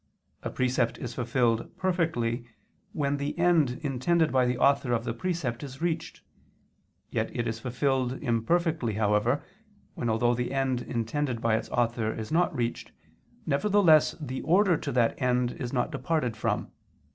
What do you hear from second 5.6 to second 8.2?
is reached; yet it is fulfilled,